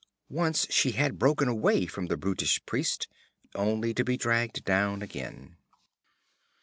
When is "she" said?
0.71-0.93